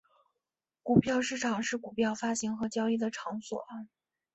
[0.81, 3.63] 股票市场是股票发行和交易的场所。